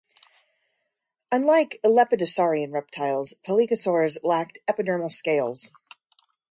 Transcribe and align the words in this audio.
Unlike 1.31 1.79
lepidosaurian 1.85 2.71
reptiles, 2.73 3.35
pelycosaurs 3.47 4.17
lacked 4.23 4.57
epidermal 4.67 5.11
scales. 5.11 5.71